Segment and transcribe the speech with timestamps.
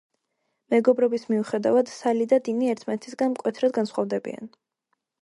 [0.73, 4.55] მეგობრობის მიუხედავად, სალი და დინი ერთმანეთისგან მკვეთრად განსხვავდებიან.